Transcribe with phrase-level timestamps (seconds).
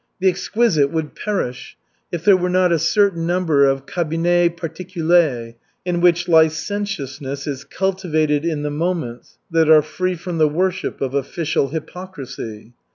[0.19, 1.77] The exquisite would perish
[2.11, 5.53] if there were not a certain number of cabinets particuliers,
[5.85, 11.13] in which licentiousness is cultivated in the moments that are free from the worship of
[11.13, 12.73] official hypocrisy.